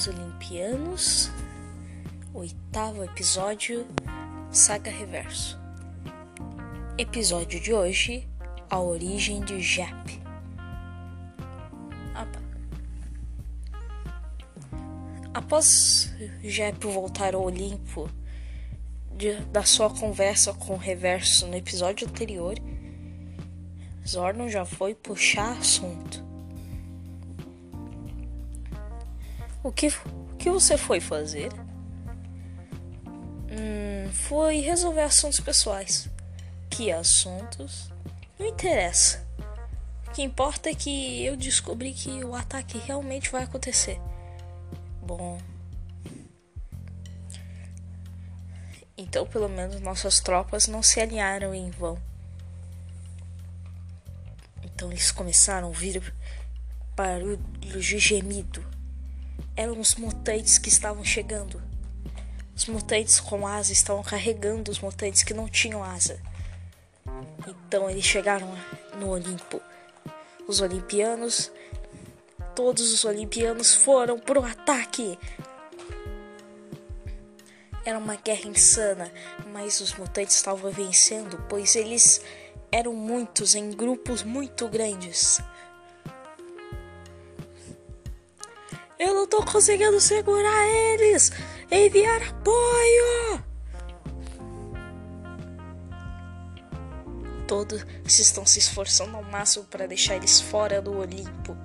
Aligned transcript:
meus 0.00 0.06
olimpianos. 0.08 1.30
Oitavo 2.32 3.04
episódio, 3.04 3.86
Saga 4.50 4.90
Reverso. 4.90 5.60
Episódio 6.96 7.60
de 7.60 7.74
hoje: 7.74 8.26
A 8.70 8.80
origem 8.80 9.42
de 9.42 9.60
Jap. 9.60 10.20
Após 15.34 16.12
Jap 16.42 16.86
voltar 16.86 17.34
ao 17.34 17.44
Olimpo 17.44 18.08
de, 19.16 19.34
da 19.46 19.64
sua 19.64 19.90
conversa 19.90 20.54
com 20.54 20.74
o 20.74 20.78
Reverso 20.78 21.46
no 21.46 21.56
episódio 21.56 22.08
anterior, 22.08 22.54
Zordon 24.06 24.48
já 24.48 24.64
foi 24.64 24.94
puxar 24.94 25.58
assunto. 25.58 26.29
O 29.62 29.70
que, 29.70 29.88
o 29.88 30.36
que 30.38 30.50
você 30.50 30.78
foi 30.78 31.00
fazer? 31.00 31.52
Hum, 33.50 34.10
foi 34.10 34.60
resolver 34.60 35.02
assuntos 35.02 35.38
pessoais. 35.38 36.08
Que 36.70 36.90
assuntos? 36.90 37.92
Não 38.38 38.46
interessa. 38.46 39.28
O 40.06 40.12
que 40.12 40.22
importa 40.22 40.70
é 40.70 40.74
que 40.74 41.24
eu 41.26 41.36
descobri 41.36 41.92
que 41.92 42.24
o 42.24 42.34
ataque 42.34 42.78
realmente 42.78 43.30
vai 43.30 43.42
acontecer. 43.42 44.00
Bom. 45.02 45.38
Então, 48.96 49.26
pelo 49.26 49.48
menos 49.48 49.78
nossas 49.80 50.20
tropas 50.20 50.68
não 50.68 50.82
se 50.82 51.00
alinharam 51.00 51.54
em 51.54 51.70
vão. 51.70 51.98
Então 54.64 54.90
eles 54.90 55.12
começaram 55.12 55.66
a 55.66 55.68
ouvir 55.68 56.14
barulho 56.96 57.36
de 57.60 57.98
gemido 57.98 58.79
eram 59.56 59.78
os 59.78 59.94
mutantes 59.94 60.58
que 60.58 60.68
estavam 60.68 61.04
chegando. 61.04 61.62
Os 62.56 62.66
mutantes 62.66 63.20
com 63.20 63.46
asa 63.46 63.72
estavam 63.72 64.02
carregando 64.02 64.70
os 64.70 64.80
mutantes 64.80 65.22
que 65.22 65.32
não 65.32 65.48
tinham 65.48 65.82
asa. 65.82 66.20
Então 67.46 67.88
eles 67.88 68.04
chegaram 68.04 68.48
no 68.98 69.08
Olimpo. 69.10 69.60
Os 70.46 70.60
olimpianos, 70.60 71.50
todos 72.54 72.92
os 72.92 73.04
olimpianos 73.04 73.74
foram 73.74 74.18
pro 74.18 74.44
ataque. 74.44 75.18
Era 77.84 77.98
uma 77.98 78.16
guerra 78.16 78.48
insana, 78.48 79.10
mas 79.52 79.80
os 79.80 79.94
mutantes 79.94 80.36
estavam 80.36 80.70
vencendo, 80.70 81.42
pois 81.48 81.76
eles 81.76 82.20
eram 82.70 82.92
muitos 82.92 83.54
em 83.54 83.70
grupos 83.70 84.22
muito 84.22 84.68
grandes. 84.68 85.40
Eu 89.00 89.14
não 89.14 89.26
tô 89.26 89.42
conseguindo 89.42 89.98
segurar 89.98 90.68
eles! 90.68 91.32
Enviar 91.70 92.20
apoio! 92.22 93.42
Todos 97.48 97.82
estão 98.04 98.44
se 98.44 98.58
esforçando 98.58 99.16
ao 99.16 99.22
máximo 99.22 99.64
para 99.64 99.86
deixar 99.86 100.16
eles 100.16 100.38
fora 100.38 100.82
do 100.82 100.98
Olimpo. 100.98 101.56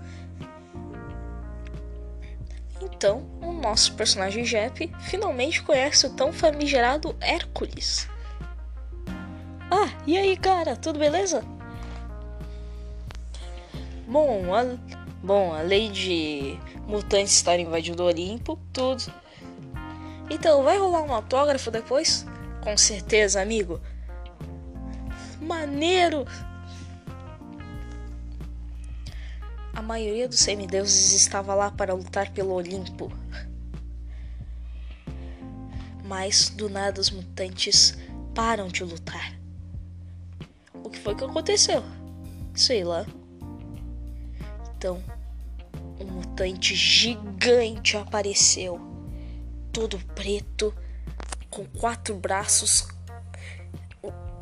Então, 2.82 3.30
o 3.42 3.52
nosso 3.52 3.96
personagem 3.96 4.46
Jep 4.46 4.90
finalmente 5.02 5.62
conhece 5.62 6.08
o 6.08 6.12
tão 6.12 6.32
famigerado 6.32 7.18
Hércules. 7.20 8.08
Ah, 9.70 9.92
e 10.08 10.18
aí, 10.18 10.38
cara, 10.38 10.78
tudo 10.78 11.00
beleza? 11.00 11.44
Bom, 14.08 14.56
a 14.56 15.05
Bom, 15.26 15.56
além 15.56 15.92
de 15.92 16.56
mutantes 16.88 17.34
estarem 17.34 17.66
invadindo 17.66 18.04
o 18.04 18.06
Olimpo, 18.06 18.60
tudo. 18.72 19.12
Então, 20.30 20.62
vai 20.62 20.78
rolar 20.78 21.02
um 21.02 21.12
autógrafo 21.12 21.72
depois? 21.72 22.24
Com 22.64 22.78
certeza, 22.78 23.42
amigo. 23.42 23.82
Maneiro! 25.42 26.28
A 29.74 29.82
maioria 29.82 30.30
dos 30.30 30.38
semideuses 30.38 31.14
estava 31.14 31.56
lá 31.56 31.72
para 31.72 31.96
lutar 31.96 32.30
pelo 32.32 32.54
Olimpo. 32.54 33.12
Mas 36.04 36.50
do 36.50 36.70
nada 36.70 37.02
os 37.02 37.10
mutantes 37.10 37.98
param 38.36 38.68
de 38.68 38.84
lutar. 38.84 39.34
O 40.84 40.90
que 40.92 41.00
foi 41.00 41.16
que 41.16 41.24
aconteceu? 41.24 41.84
Sei 42.54 42.84
lá. 42.84 43.08
Então, 44.78 45.02
um 46.00 46.06
mutante 46.06 46.76
gigante 46.76 47.98
apareceu, 47.98 48.80
todo 49.72 49.98
preto, 50.14 50.74
com 51.50 51.66
quatro 51.66 52.16
braços, 52.16 52.88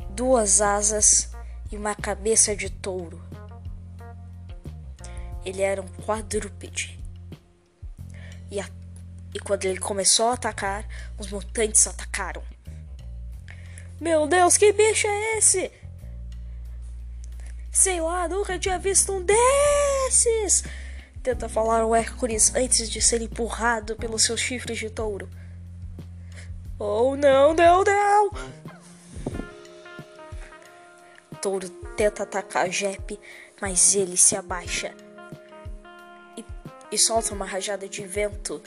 duas 0.10 0.62
asas 0.62 1.32
e 1.72 1.78
uma 1.78 1.96
cabeça 1.96 2.56
de 2.56 2.70
touro. 2.70 3.22
Ele 5.46 5.62
era 5.62 5.82
um 5.82 5.88
quadrúpede. 5.88 7.00
E, 8.50 8.60
a, 8.60 8.70
e 9.34 9.40
quando 9.40 9.66
ele 9.66 9.80
começou 9.80 10.30
a 10.30 10.34
atacar, 10.34 10.88
os 11.18 11.32
mutantes 11.32 11.86
atacaram. 11.88 12.44
Meu 14.00 14.28
Deus, 14.28 14.58
que 14.58 14.72
bicho 14.72 15.08
é 15.08 15.38
esse? 15.38 15.72
Sei 17.72 18.00
lá, 18.00 18.28
nunca 18.28 18.60
tinha 18.60 18.78
visto 18.78 19.12
um 19.12 19.26
desses! 19.26 20.64
Tenta 21.24 21.48
falar 21.48 21.86
o 21.86 21.96
Hércules 21.96 22.54
antes 22.54 22.90
de 22.90 23.02
ser 23.02 23.22
empurrado 23.22 23.96
pelos 23.96 24.26
seus 24.26 24.42
chifres 24.42 24.78
de 24.78 24.90
touro. 24.90 25.30
Oh, 26.78 27.16
não, 27.16 27.54
não, 27.54 27.82
não! 27.82 28.32
Touro 31.42 31.70
tenta 31.96 32.24
atacar 32.24 32.70
Jep, 32.70 33.18
mas 33.62 33.96
ele 33.96 34.18
se 34.18 34.36
abaixa 34.36 34.94
e, 36.38 36.44
e 36.92 36.98
solta 36.98 37.34
uma 37.34 37.46
rajada 37.46 37.88
de 37.88 38.06
vento 38.06 38.62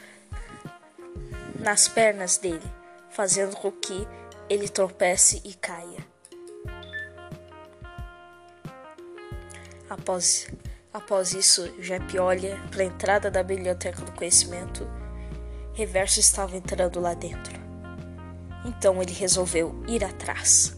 nas 1.59 1.89
pernas 1.89 2.39
dele, 2.39 2.73
fazendo 3.11 3.55
com 3.57 3.71
que 3.71 4.09
ele 4.49 4.69
tropece 4.69 5.43
e 5.45 5.53
caia. 5.53 6.07
Após 9.91 10.47
Após 10.97 11.35
isso, 11.35 11.71
Jep 11.79 12.19
olha 12.19 12.59
para 12.71 12.83
a 12.83 12.87
entrada 12.87 13.31
da 13.31 13.43
biblioteca 13.43 14.01
do 14.01 14.13
conhecimento. 14.13 14.89
Reverso 15.75 16.19
estava 16.21 16.57
entrando 16.57 16.99
lá 17.01 17.13
dentro. 17.13 17.61
Então 18.65 19.03
ele 19.03 19.13
resolveu 19.13 19.79
ir 19.87 20.03
atrás. 20.03 20.75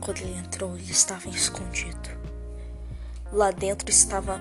Quando 0.00 0.18
ele 0.18 0.36
entrou, 0.36 0.74
ele 0.74 0.90
estava 0.90 1.28
escondido. 1.28 2.10
Lá 3.32 3.52
dentro 3.52 3.88
estava 3.88 4.40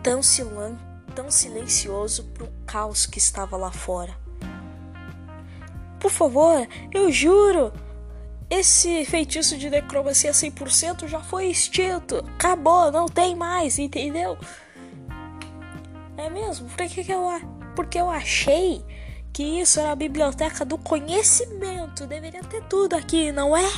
tão, 0.00 0.22
silan 0.22 0.78
tão 1.12 1.28
silencioso 1.28 2.22
para 2.26 2.44
o 2.44 2.52
caos 2.64 3.04
que 3.04 3.18
estava 3.18 3.56
lá 3.56 3.72
fora. 3.72 4.16
Por 5.98 6.12
favor, 6.12 6.68
eu 6.94 7.10
juro, 7.10 7.72
esse 8.48 9.04
feitiço 9.04 9.58
de 9.58 9.68
necromancia 9.68 10.30
100% 10.30 11.08
já 11.08 11.20
foi 11.20 11.46
extinto. 11.46 12.16
Acabou, 12.36 12.92
não 12.92 13.06
tem 13.06 13.34
mais, 13.34 13.78
entendeu? 13.78 14.38
É 16.16 16.30
mesmo? 16.30 16.68
Por 16.68 16.76
que, 16.86 17.04
que 17.04 17.12
eu, 17.12 17.28
porque 17.74 17.98
eu 17.98 18.08
achei 18.08 18.84
que 19.36 19.42
isso 19.42 19.78
era 19.78 19.92
a 19.92 19.94
biblioteca 19.94 20.64
do 20.64 20.78
conhecimento. 20.78 22.06
Deveria 22.06 22.42
ter 22.42 22.62
tudo 22.64 22.96
aqui, 22.96 23.30
não 23.30 23.54
é? 23.54 23.68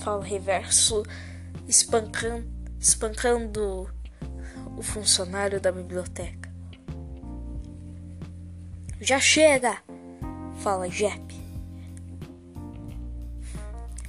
Fala 0.00 0.18
o 0.18 0.20
reverso, 0.20 1.02
espancando, 1.66 2.46
espancando 2.78 3.88
o 4.76 4.82
funcionário 4.82 5.58
da 5.58 5.72
biblioteca. 5.72 6.52
Já 9.00 9.18
chega! 9.18 9.78
Fala 10.58 10.86
Jep. 10.90 11.45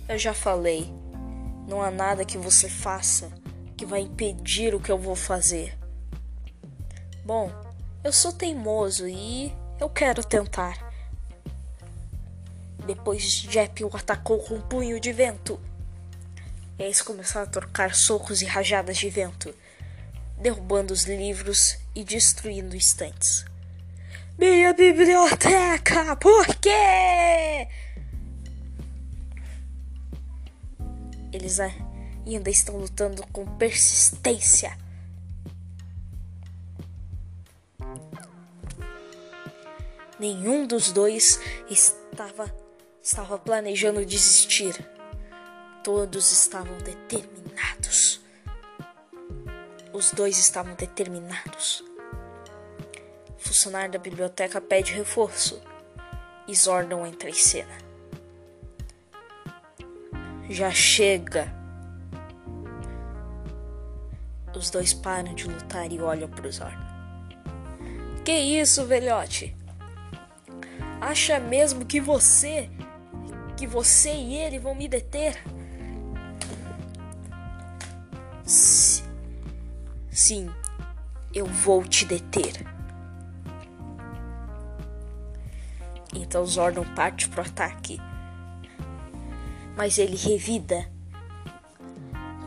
Eu 0.08 0.18
já 0.18 0.34
falei, 0.34 0.90
não 1.68 1.82
há 1.82 1.92
nada 1.92 2.24
que 2.24 2.38
você 2.38 2.70
faça 2.70 3.30
que 3.76 3.86
vai 3.86 4.00
impedir 4.00 4.74
o 4.74 4.80
que 4.80 4.90
eu 4.90 4.98
vou 4.98 5.18
fazer. 5.18 5.78
Bom, 7.26 7.52
eu 8.06 8.14
sou 8.14 8.32
teimoso 8.32 9.06
e 9.06 9.54
eu 9.78 9.90
quero 9.90 10.24
tentar. 10.24 10.94
Depois 12.86 13.22
Jep 13.22 13.84
o 13.84 13.92
atacou 13.94 14.40
com 14.40 14.56
um 14.56 14.62
punho 14.62 14.98
de 14.98 15.12
vento. 15.12 15.60
Eles 16.80 17.02
começaram 17.02 17.46
a 17.46 17.50
trocar 17.50 17.94
socos 17.94 18.42
e 18.42 18.46
rajadas 18.46 18.96
de 18.98 19.10
vento, 19.10 19.54
derrubando 20.40 20.94
os 20.94 21.04
livros 21.04 21.78
e 21.94 22.06
destruindo 22.06 22.78
estantes. 22.78 23.44
Minha 24.38 24.72
biblioteca! 24.72 26.16
Por 26.16 26.46
quê? 26.56 27.68
Eles 31.38 31.60
é, 31.60 31.72
ainda 32.26 32.50
estão 32.50 32.76
lutando 32.78 33.22
com 33.28 33.46
persistência. 33.58 34.76
Nenhum 40.20 40.66
dos 40.66 40.92
dois 40.92 41.40
estava, 41.70 42.52
estava 43.04 43.38
planejando 43.38 44.04
desistir. 44.04 44.74
Todos 45.84 46.32
estavam 46.32 46.76
determinados. 46.80 48.20
Os 49.94 50.12
dois 50.12 50.40
estavam 50.40 50.74
determinados. 50.74 51.84
O 53.38 53.38
funcionário 53.38 53.92
da 53.92 54.00
biblioteca 54.00 54.60
pede 54.60 54.92
reforço. 54.92 55.62
E 56.48 56.56
Zordon 56.56 57.06
entra 57.06 57.30
em 57.30 57.34
cena. 57.34 57.87
Já 60.50 60.72
chega. 60.72 61.54
Os 64.56 64.72
dois 64.72 64.94
param 64.94 65.36
de 65.36 65.48
lutar 65.48 65.92
e 65.92 66.02
olham 66.02 66.28
para 66.28 66.50
Zordon. 66.50 66.88
Que 68.26 68.32
isso, 68.32 68.86
velhote? 68.86 69.56
Acha 71.00 71.40
mesmo 71.40 71.86
que 71.86 72.02
você, 72.02 72.70
que 73.56 73.68
você 73.68 74.12
e 74.14 74.36
ele 74.36 74.58
vão 74.58 74.74
me 74.74 74.88
deter? 74.88 75.42
Sim, 80.10 80.50
eu 81.34 81.46
vou 81.46 81.84
te 81.84 82.04
deter. 82.04 82.66
Então 86.16 86.46
Zordon 86.46 86.84
parte 86.96 87.30
pro 87.30 87.42
ataque. 87.42 88.02
Mas 89.78 90.00
ele 90.00 90.18
revida. 90.18 90.90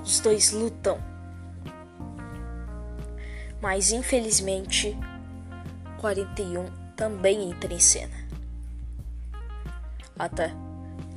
Os 0.03 0.19
dois 0.19 0.51
lutam. 0.51 0.99
Mas 3.63 3.93
infelizmente, 3.93 4.99
41 6.01 6.67
também 6.97 7.51
entra 7.51 7.73
em 7.73 7.79
cena. 7.79 8.17
Ata 10.19 10.53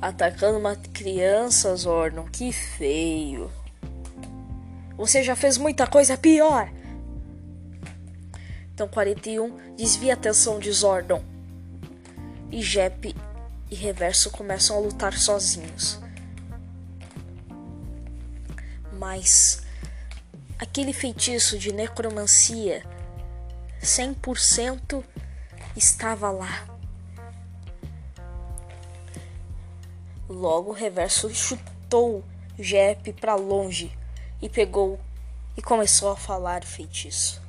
atacando 0.00 0.58
uma 0.58 0.76
criança, 0.76 1.74
Zordon. 1.74 2.26
Que 2.30 2.52
feio. 2.52 3.50
Você 4.96 5.22
já 5.22 5.34
fez 5.34 5.58
muita 5.58 5.86
coisa 5.86 6.16
pior. 6.16 6.70
Então 8.72 8.86
41 8.86 9.74
desvia 9.76 10.12
a 10.12 10.14
atenção 10.14 10.58
de 10.58 10.70
Zordon. 10.70 11.22
E 12.52 12.62
Jep 12.62 13.14
e 13.70 13.74
Reverso 13.74 14.30
começam 14.30 14.76
a 14.76 14.80
lutar 14.80 15.14
sozinhos. 15.14 16.03
Mas 19.04 19.62
aquele 20.58 20.94
feitiço 20.94 21.58
de 21.58 21.70
necromancia 21.74 22.82
100% 23.82 25.04
estava 25.76 26.30
lá. 26.30 26.66
Logo, 30.26 30.70
o 30.70 30.72
reverso 30.72 31.28
chutou 31.34 32.24
Jep 32.58 33.12
para 33.12 33.34
longe 33.34 33.94
e 34.40 34.48
pegou 34.48 34.98
e 35.54 35.60
começou 35.60 36.10
a 36.10 36.16
falar 36.16 36.62
o 36.62 36.66
feitiço. 36.66 37.42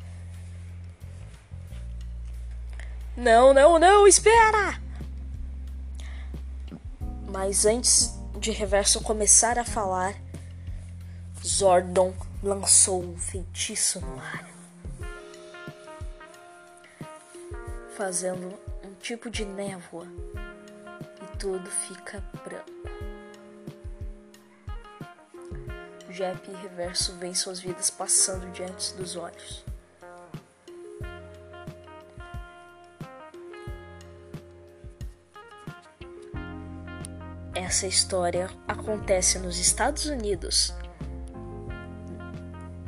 Não, 3.16 3.54
não, 3.54 3.80
não, 3.80 4.06
espera! 4.06 4.78
Mas 7.31 7.66
antes 7.66 8.13
de 8.38 8.51
Reverso 8.51 9.00
começar 9.00 9.58
a 9.58 9.63
falar, 9.63 10.25
Zordon 11.46 12.14
lançou 12.42 13.04
um 13.04 13.18
feitiço 13.18 14.02
no 14.02 14.20
ar, 14.20 14.50
fazendo 17.96 18.58
um 18.84 18.94
tipo 18.96 19.30
de 19.30 19.46
névoa 19.46 20.08
tudo 21.46 21.70
fica 21.70 22.24
branco. 22.44 22.72
Jep 26.10 26.50
e 26.50 26.56
Reverso 26.56 27.14
veem 27.18 27.36
suas 27.36 27.60
vidas 27.60 27.90
passando 27.90 28.52
diante 28.52 28.94
dos 28.96 29.16
olhos. 29.16 29.64
Essa 37.54 37.86
história 37.86 38.50
acontece 38.68 39.38
nos 39.40 39.60
Estados 39.60 40.06
Unidos, 40.06 40.74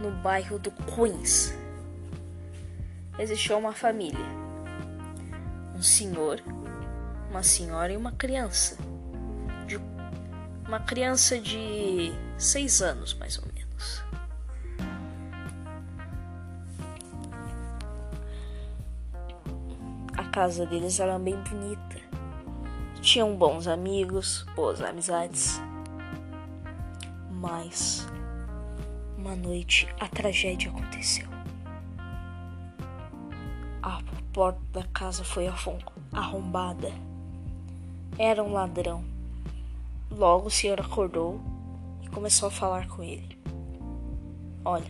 no 0.07 0.12
bairro 0.21 0.57
do 0.57 0.71
Queens. 0.71 1.54
Existiu 3.19 3.57
uma 3.57 3.74
família, 3.74 4.25
um 5.75 5.81
senhor 5.81 6.42
uma 7.30 7.44
senhora 7.44 7.92
e 7.92 7.98
uma 7.98 8.12
criança. 8.12 8.77
De 9.65 9.77
uma 10.65 10.80
criança 10.80 11.39
de 11.39 12.12
seis 12.38 12.81
anos, 12.81 13.13
mais 13.13 13.38
ou 13.38 13.44
menos. 13.54 14.04
A 20.18 20.24
casa 20.31 20.65
deles 20.65 21.00
era 21.00 21.19
bem 21.19 21.36
bonita. 21.44 21.98
Tinham 23.01 23.36
bons 23.36 23.68
amigos, 23.68 24.45
boas 24.56 24.81
amizades. 24.81 25.62
Mas 27.30 28.07
uma 29.27 29.35
noite 29.35 29.85
a 30.00 30.07
tragédia 30.07 30.71
aconteceu. 30.71 31.27
A 33.83 34.01
porta 34.31 34.62
da 34.71 34.83
casa 34.83 35.25
foi 35.25 35.50
arrombada 36.13 36.94
era 38.18 38.41
um 38.41 38.53
ladrão. 38.53 39.03
Logo 40.09 40.47
o 40.47 40.51
senhor 40.51 40.79
acordou 40.79 41.41
e 42.01 42.07
começou 42.07 42.47
a 42.47 42.51
falar 42.51 42.88
com 42.88 43.03
ele. 43.03 43.38
Olha, 44.63 44.89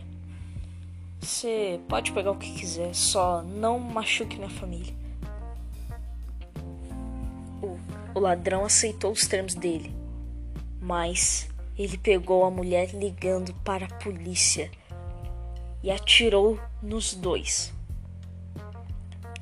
você 1.19 1.81
pode 1.89 2.11
pegar 2.11 2.31
o 2.31 2.37
que 2.37 2.53
quiser, 2.59 2.93
só 2.93 3.41
não 3.41 3.79
machuque 3.79 4.37
minha 4.37 4.51
família. 4.51 4.93
O, 7.61 7.75
o 8.13 8.19
ladrão 8.19 8.63
aceitou 8.63 9.11
os 9.11 9.25
termos 9.25 9.55
dele, 9.55 9.91
mas 10.79 11.49
ele 11.77 11.97
pegou 11.97 12.43
a 12.43 12.49
mulher 12.49 12.89
ligando 12.89 13.53
para 13.55 13.85
a 13.85 13.93
polícia 13.99 14.71
e 15.83 15.91
atirou 15.91 16.59
nos 16.81 17.13
dois. 17.13 17.71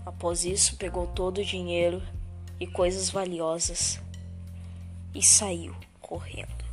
Após 0.06 0.44
isso, 0.44 0.76
pegou 0.76 1.08
todo 1.08 1.40
o 1.40 1.46
dinheiro 1.46 2.04
e 2.60 2.68
coisas 2.68 3.10
valiosas 3.10 4.02
e 5.14 5.24
saiu 5.24 5.74
correndo. 6.02 6.66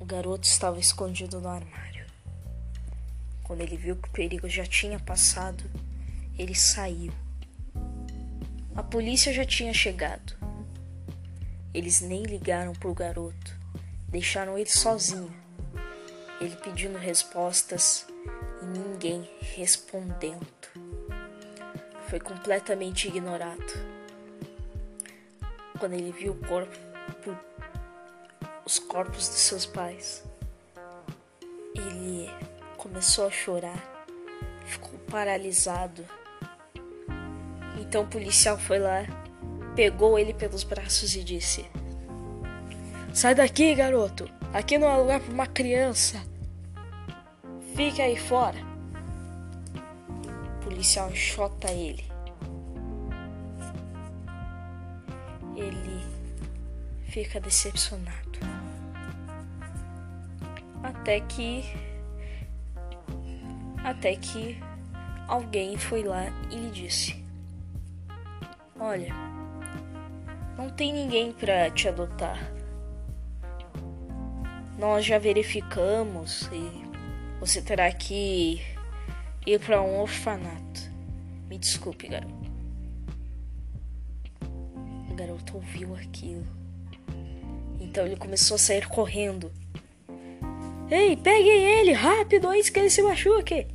O 0.00 0.04
garoto 0.04 0.46
estava 0.46 0.78
escondido 0.78 1.40
no 1.40 1.48
armário. 1.48 2.06
Quando 3.44 3.60
ele 3.60 3.76
viu 3.76 3.96
que 3.96 4.08
o 4.08 4.12
perigo 4.12 4.48
já 4.48 4.64
tinha 4.64 4.98
passado, 4.98 5.64
ele 6.38 6.54
saiu. 6.54 7.12
A 8.74 8.82
polícia 8.82 9.32
já 9.32 9.44
tinha 9.44 9.72
chegado. 9.72 10.45
Eles 11.76 12.00
nem 12.00 12.22
ligaram 12.22 12.72
para 12.72 12.88
o 12.88 12.94
garoto, 12.94 13.54
deixaram 14.08 14.56
ele 14.56 14.70
sozinho. 14.70 15.30
Ele 16.40 16.56
pedindo 16.56 16.96
respostas 16.96 18.06
e 18.62 18.64
ninguém 18.64 19.28
respondendo 19.54 20.46
foi 22.08 22.18
completamente 22.18 23.08
ignorado. 23.08 23.62
Quando 25.78 25.92
ele 25.92 26.12
viu 26.12 26.32
o 26.32 26.46
corpo, 26.46 27.36
os 28.64 28.78
corpos 28.78 29.28
de 29.28 29.34
seus 29.34 29.66
pais, 29.66 30.24
ele 31.74 32.30
começou 32.78 33.26
a 33.26 33.30
chorar, 33.30 33.84
ficou 34.64 34.98
paralisado. 35.10 36.06
Então 37.78 38.04
o 38.04 38.08
policial 38.08 38.56
foi 38.56 38.78
lá, 38.78 39.04
pegou 39.76 40.18
ele 40.18 40.34
pelos 40.34 40.64
braços 40.64 41.14
e 41.14 41.22
disse: 41.22 41.64
Sai 43.14 43.34
daqui, 43.34 43.74
garoto! 43.76 44.28
Aqui 44.52 44.76
não 44.78 44.88
é 44.88 44.96
lugar 44.96 45.20
para 45.20 45.32
uma 45.32 45.46
criança. 45.46 46.20
Fique 47.76 48.02
aí 48.02 48.16
fora 48.16 48.76
policial 50.76 51.10
enxota 51.10 51.70
ele. 51.70 52.04
Ele 55.54 56.04
fica 57.04 57.40
decepcionado. 57.40 58.38
Até 60.82 61.20
que. 61.20 61.64
Até 63.82 64.16
que 64.16 64.58
alguém 65.26 65.78
foi 65.78 66.02
lá 66.02 66.24
e 66.50 66.56
lhe 66.56 66.70
disse: 66.70 67.24
Olha, 68.78 69.14
não 70.56 70.70
tem 70.70 70.92
ninguém 70.92 71.32
para 71.32 71.70
te 71.70 71.88
adotar. 71.88 72.52
Nós 74.78 75.04
já 75.04 75.18
verificamos 75.18 76.48
e 76.52 76.86
você 77.40 77.62
terá 77.62 77.90
que 77.92 78.62
ir 79.46 79.60
para 79.60 79.80
um 79.80 80.00
orfanato. 80.00 80.80
Me 81.48 81.58
desculpe, 81.58 82.08
garoto. 82.08 82.34
O 85.10 85.14
garoto 85.14 85.56
ouviu 85.56 85.94
aquilo. 85.94 86.46
Então 87.80 88.04
ele 88.04 88.16
começou 88.16 88.56
a 88.56 88.58
sair 88.58 88.86
correndo. 88.88 89.50
Ei, 90.90 91.16
peguem 91.16 91.64
ele, 91.80 91.92
rápido, 91.92 92.48
antes 92.48 92.70
que 92.70 92.78
ele 92.78 92.90
se 92.90 93.02
machuque. 93.02 93.66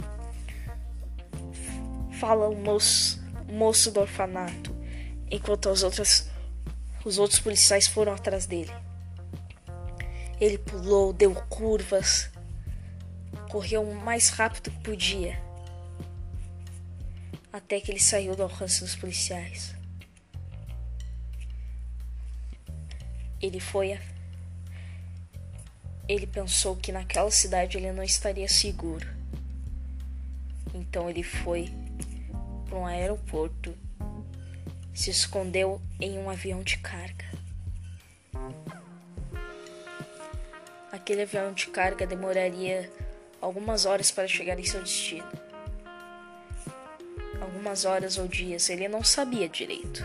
Fala 2.20 2.48
o 2.48 2.56
moço, 2.56 3.22
o 3.50 3.54
moço 3.54 3.92
do 3.92 4.00
orfanato, 4.00 4.74
enquanto 5.30 5.68
as 5.70 5.84
outras, 5.84 6.31
os 7.04 7.18
outros 7.18 7.40
policiais 7.40 7.88
foram 7.88 8.14
atrás 8.14 8.46
dele. 8.46 8.72
Ele 10.40 10.58
pulou, 10.58 11.14
deu 11.14 11.34
curvas, 11.36 12.30
correu 13.50 13.84
o 13.84 13.96
mais 13.96 14.30
rápido 14.30 14.72
que 14.72 14.80
podia, 14.80 15.40
até 17.52 17.80
que 17.80 17.92
ele 17.92 18.00
saiu 18.00 18.36
do 18.36 18.44
alcance 18.44 18.82
dos 18.82 18.96
policiais. 18.96 19.76
Ele 23.42 23.60
foi 23.60 23.94
a... 23.94 24.02
Ele 26.08 26.28
pensou 26.28 26.76
que 26.76 26.92
naquela 26.92 27.32
cidade 27.32 27.78
ele 27.78 27.92
não 27.92 28.04
estaria 28.04 28.48
seguro. 28.48 29.08
Então 30.74 31.10
ele 31.10 31.24
foi 31.24 31.72
para 32.66 32.78
um 32.78 32.86
aeroporto, 32.86 33.76
se 34.94 35.10
escondeu 35.10 35.82
em 36.02 36.18
um 36.18 36.30
avião 36.30 36.64
de 36.64 36.80
carga. 36.80 37.26
Aquele 40.92 41.22
avião 41.22 41.54
de 41.54 41.68
carga 41.68 42.08
demoraria 42.08 42.92
algumas 43.40 43.86
horas 43.86 44.12
para 44.12 44.28
chegar 44.28 44.60
em 44.60 44.66
seu 44.66 44.82
destino. 44.82 45.32
Algumas 47.40 47.86
horas 47.86 48.18
ou 48.18 48.28
dias, 48.28 48.70
ele 48.70 48.88
não 48.88 49.04
sabia 49.04 49.48
direito. 49.48 50.04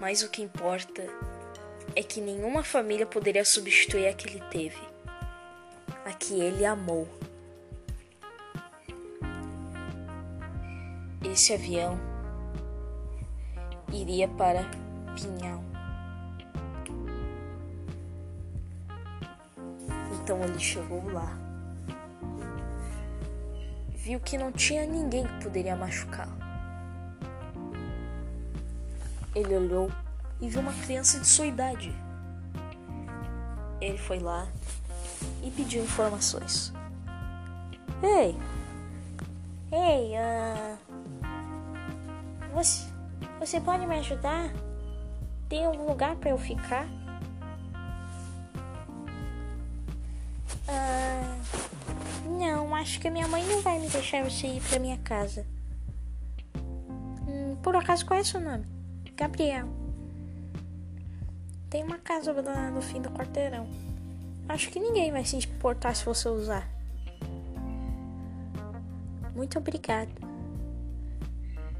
Mas 0.00 0.22
o 0.22 0.30
que 0.30 0.42
importa 0.42 1.06
é 1.94 2.02
que 2.02 2.20
nenhuma 2.20 2.64
família 2.64 3.06
poderia 3.06 3.44
substituir 3.44 4.08
a 4.08 4.14
que 4.14 4.28
ele 4.28 4.42
teve, 4.50 4.80
a 6.04 6.12
que 6.12 6.40
ele 6.40 6.64
amou. 6.64 7.08
Esse 11.22 11.52
avião 11.52 12.15
iria 13.92 14.28
para 14.28 14.64
Pinhal. 15.14 15.62
Então 20.12 20.42
ele 20.42 20.58
chegou 20.58 21.04
lá 21.12 21.46
viu 24.06 24.20
que 24.20 24.38
não 24.38 24.52
tinha 24.52 24.86
ninguém 24.86 25.26
que 25.26 25.42
poderia 25.42 25.74
machucá-lo. 25.74 26.30
Ele 29.34 29.56
olhou 29.56 29.90
e 30.40 30.48
viu 30.48 30.60
uma 30.60 30.72
criança 30.72 31.18
de 31.18 31.26
sua 31.26 31.44
idade. 31.44 31.92
Ele 33.80 33.98
foi 33.98 34.20
lá 34.20 34.46
e 35.42 35.50
pediu 35.50 35.82
informações. 35.82 36.72
Ei! 38.00 38.38
Ei, 39.72 40.12
uh, 40.14 40.78
você, 42.54 42.86
você 43.38 43.60
pode 43.60 43.86
me 43.86 43.98
ajudar? 43.98 44.52
Tem 45.48 45.64
algum 45.64 45.86
lugar 45.86 46.16
para 46.16 46.30
eu 46.30 46.38
ficar? 46.38 46.86
acho 52.86 53.00
que 53.00 53.10
minha 53.10 53.26
mãe 53.26 53.44
não 53.44 53.60
vai 53.62 53.80
me 53.80 53.88
deixar 53.88 54.22
você 54.22 54.46
ir 54.46 54.62
pra 54.62 54.78
minha 54.78 54.96
casa. 54.98 55.44
Hum, 57.26 57.56
por 57.60 57.74
acaso, 57.74 58.06
qual 58.06 58.20
é 58.20 58.22
seu 58.22 58.40
nome? 58.40 58.64
Gabriel. 59.16 59.68
Tem 61.68 61.82
uma 61.82 61.98
casa 61.98 62.32
lá 62.32 62.70
no 62.70 62.80
fim 62.80 63.02
do 63.02 63.10
quarteirão. 63.10 63.68
Acho 64.48 64.70
que 64.70 64.78
ninguém 64.78 65.10
vai 65.10 65.24
se 65.24 65.34
importar 65.34 65.96
se 65.96 66.04
você 66.04 66.28
usar. 66.28 66.70
Muito 69.34 69.58
obrigado. 69.58 70.12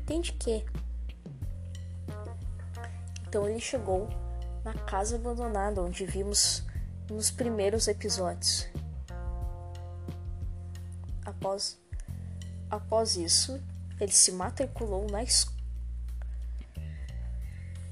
Tem 0.04 0.20
de 0.20 0.32
quê? 0.32 0.64
Então 3.26 3.48
ele 3.48 3.60
chegou 3.60 4.08
na 4.64 4.74
casa 4.74 5.16
abandonada 5.16 5.82
onde 5.82 6.06
vimos 6.06 6.64
nos 7.08 7.30
primeiros 7.30 7.88
episódios. 7.88 8.66
Após, 11.24 11.78
após 12.70 13.16
isso, 13.16 13.60
ele 14.00 14.12
se 14.12 14.32
matriculou 14.32 15.06
na 15.10 15.22
escola. 15.22 15.56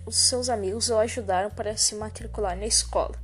Os 0.06 0.16
seus 0.16 0.48
amigos 0.48 0.90
o 0.90 0.98
ajudaram 0.98 1.50
para 1.50 1.76
se 1.76 1.94
matricular 1.94 2.56
na 2.56 2.66
escola, 2.66 3.18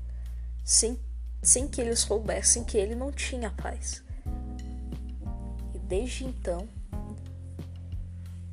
sem, 0.64 0.98
sem 1.42 1.68
que 1.68 1.80
eles 1.80 2.00
soubessem 2.00 2.64
que 2.64 2.78
ele 2.78 2.94
não 2.94 3.12
tinha 3.12 3.50
paz. 3.50 4.02
E 5.74 5.78
desde 5.78 6.24
então, 6.24 6.66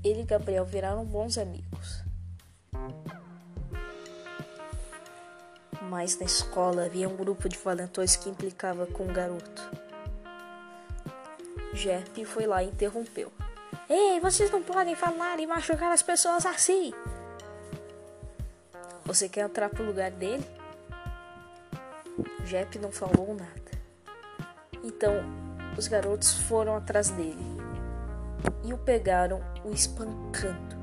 ele 0.04 0.22
e 0.22 0.26
Gabriel 0.26 0.66
viraram 0.66 1.06
bons 1.06 1.38
amigos. 1.38 2.07
Mas 5.90 6.18
na 6.20 6.26
escola 6.26 6.86
havia 6.86 7.08
um 7.08 7.16
grupo 7.16 7.48
de 7.48 7.58
valentões 7.58 8.16
que 8.16 8.30
implicava 8.30 8.86
com 8.86 9.04
o 9.04 9.14
garoto. 9.14 9.72
Jeff 11.74 12.26
foi 12.26 12.46
lá 12.46 12.64
e 12.64 12.68
interrompeu. 12.68 13.32
Ei, 13.90 14.20
vocês 14.20 14.52
não 14.52 14.62
podem 14.62 14.96
falar 14.96 15.40
e 15.40 15.48
machucar 15.48 15.92
as 15.92 16.02
pessoas 16.02 16.46
assim. 16.46 16.94
Você 19.06 19.30
quer 19.30 19.46
entrar 19.46 19.70
pro 19.70 19.86
lugar 19.86 20.12
dele? 20.12 20.46
Jeff 22.44 22.78
não 22.80 22.92
falou 22.92 23.36
nada. 23.36 23.72
Então, 24.84 25.14
os 25.78 25.88
garotos 25.88 26.34
foram 26.34 26.76
atrás 26.76 27.10
dele 27.12 27.58
e 28.64 28.74
o 28.74 28.78
pegaram, 28.78 29.42
o 29.64 29.72
espancando, 29.72 30.76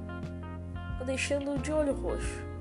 o 1.00 1.04
deixando 1.04 1.58
de 1.58 1.72
olho 1.72 1.92
roxo. 1.94 2.53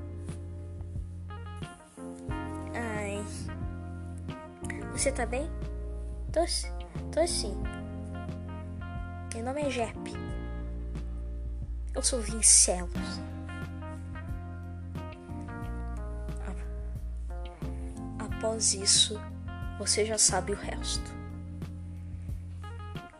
Você 4.93 5.11
tá 5.11 5.25
bem? 5.25 5.49
Tô, 6.31 6.41
tô 7.11 7.27
sim. 7.27 7.57
Meu 9.33 9.43
nome 9.43 9.63
é 9.63 9.69
Jep. 9.69 9.97
Eu 11.95 12.03
sou 12.03 12.21
Vincelos. 12.21 13.19
Após 18.19 18.75
isso, 18.75 19.19
você 19.79 20.05
já 20.05 20.19
sabe 20.19 20.51
o 20.51 20.55
resto. 20.55 21.11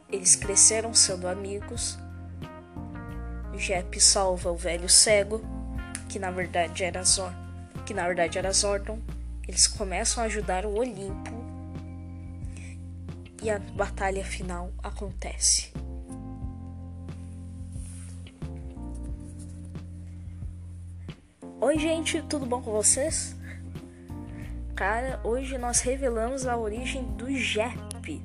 Eles 0.08 0.36
cresceram 0.36 0.94
sendo 0.94 1.28
amigos. 1.28 1.98
Jep 3.56 4.00
salva 4.00 4.52
o 4.52 4.56
velho 4.56 4.88
cego, 4.88 5.42
que 6.08 6.20
na 6.20 6.30
verdade 6.30 6.84
era 6.84 7.04
Zor, 7.04 7.34
que 7.84 7.96
na 7.96 8.06
verdade 8.06 8.38
era 8.38 8.54
Zordon. 8.54 9.00
Eles 9.48 9.68
começam 9.68 10.22
a 10.22 10.28
ajudar 10.28 10.68
o 10.68 10.76
Olimpo 10.76 11.43
e 13.44 13.50
a 13.50 13.60
batalha 13.60 14.24
final 14.24 14.72
acontece. 14.82 15.74
Oi, 21.60 21.78
gente, 21.78 22.22
tudo 22.24 22.46
bom 22.46 22.62
com 22.62 22.72
vocês? 22.72 23.36
Cara, 24.74 25.20
hoje 25.26 25.58
nós 25.58 25.82
revelamos 25.82 26.48
a 26.48 26.56
origem 26.56 27.04
do 27.16 27.30
Jep. 27.36 28.24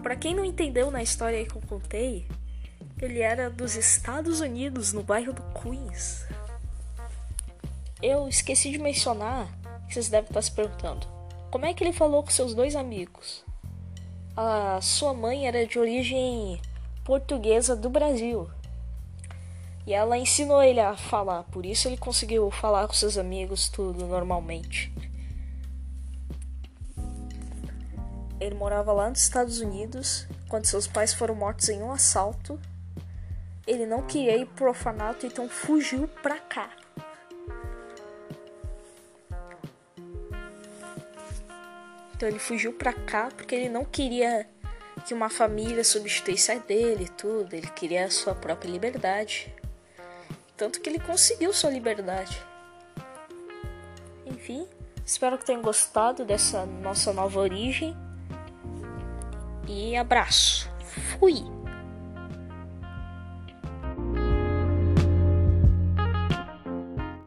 Para 0.00 0.14
quem 0.14 0.32
não 0.32 0.44
entendeu 0.44 0.92
na 0.92 1.02
história 1.02 1.44
que 1.44 1.56
eu 1.56 1.62
contei, 1.62 2.28
ele 3.02 3.20
era 3.20 3.50
dos 3.50 3.74
Estados 3.74 4.40
Unidos, 4.40 4.92
no 4.92 5.02
bairro 5.02 5.32
do 5.32 5.42
Queens. 5.60 6.24
Eu 8.00 8.28
esqueci 8.28 8.70
de 8.70 8.78
mencionar, 8.78 9.48
que 9.88 9.94
vocês 9.94 10.08
devem 10.08 10.28
estar 10.28 10.42
se 10.42 10.52
perguntando, 10.52 11.04
como 11.50 11.66
é 11.66 11.74
que 11.74 11.82
ele 11.82 11.92
falou 11.92 12.22
com 12.22 12.30
seus 12.30 12.54
dois 12.54 12.76
amigos? 12.76 13.47
A 14.40 14.80
sua 14.80 15.12
mãe 15.12 15.48
era 15.48 15.66
de 15.66 15.80
origem 15.80 16.62
portuguesa 17.04 17.74
do 17.74 17.90
Brasil 17.90 18.48
e 19.84 19.92
ela 19.92 20.16
ensinou 20.16 20.62
ele 20.62 20.78
a 20.78 20.96
falar, 20.96 21.42
por 21.50 21.66
isso 21.66 21.88
ele 21.88 21.96
conseguiu 21.96 22.48
falar 22.48 22.86
com 22.86 22.94
seus 22.94 23.18
amigos 23.18 23.68
tudo 23.68 24.06
normalmente. 24.06 24.94
Ele 28.38 28.54
morava 28.54 28.92
lá 28.92 29.08
nos 29.08 29.22
Estados 29.22 29.58
Unidos 29.58 30.28
quando 30.48 30.66
seus 30.66 30.86
pais 30.86 31.12
foram 31.12 31.34
mortos 31.34 31.68
em 31.68 31.82
um 31.82 31.90
assalto. 31.90 32.60
Ele 33.66 33.86
não 33.86 34.02
queria 34.02 34.36
ir 34.36 34.46
pro 34.46 34.68
orfanato, 34.68 35.26
então 35.26 35.48
fugiu 35.48 36.06
pra 36.22 36.38
cá. 36.38 36.70
Então 42.18 42.28
ele 42.28 42.40
fugiu 42.40 42.72
pra 42.72 42.92
cá 42.92 43.28
porque 43.28 43.54
ele 43.54 43.68
não 43.68 43.84
queria 43.84 44.44
que 45.06 45.14
uma 45.14 45.30
família 45.30 45.84
substituísse 45.84 46.50
a 46.50 46.56
dele 46.58 47.04
e 47.04 47.08
tudo. 47.08 47.54
Ele 47.54 47.68
queria 47.68 48.06
a 48.06 48.10
sua 48.10 48.34
própria 48.34 48.68
liberdade. 48.68 49.54
Tanto 50.56 50.80
que 50.80 50.90
ele 50.90 50.98
conseguiu 50.98 51.52
sua 51.52 51.70
liberdade. 51.70 52.42
Enfim, 54.26 54.66
espero 55.06 55.38
que 55.38 55.46
tenham 55.46 55.62
gostado 55.62 56.24
dessa 56.24 56.66
nossa 56.66 57.12
nova 57.12 57.38
origem. 57.38 57.96
E 59.68 59.96
abraço. 59.96 60.68
Fui! 61.20 61.57